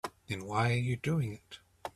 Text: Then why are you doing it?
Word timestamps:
Then 0.25 0.45
why 0.45 0.71
are 0.71 0.77
you 0.77 0.97
doing 0.97 1.31
it? 1.31 1.59